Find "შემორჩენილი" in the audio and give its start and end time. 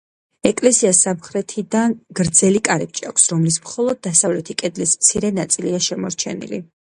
5.91-6.61